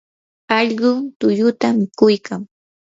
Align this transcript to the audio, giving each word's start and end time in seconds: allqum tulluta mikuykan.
allqum 0.57 0.99
tulluta 1.19 1.67
mikuykan. 1.77 2.41